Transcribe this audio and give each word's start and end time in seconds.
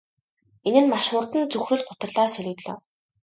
Энэ 0.67 0.81
нь 0.83 0.91
маш 0.93 1.05
хурдан 1.11 1.45
цөхрөл 1.51 1.81
гутралаар 1.87 2.29
солигдлоо. 2.33 2.77